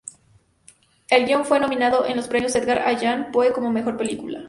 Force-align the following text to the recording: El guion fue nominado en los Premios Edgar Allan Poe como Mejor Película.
El 1.11 1.27
guion 1.27 1.45
fue 1.45 1.59
nominado 1.59 2.07
en 2.07 2.15
los 2.17 2.27
Premios 2.27 2.55
Edgar 2.55 2.79
Allan 2.79 3.31
Poe 3.31 3.51
como 3.53 3.71
Mejor 3.71 3.97
Película. 3.97 4.39